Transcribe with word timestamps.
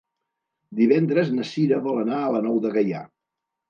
Divendres 0.79 1.31
na 1.35 1.47
Sira 1.51 1.81
vol 1.87 2.03
anar 2.07 2.21
a 2.25 2.35
la 2.39 2.45
Nou 2.51 2.63
de 2.69 2.77
Gaià. 2.79 3.09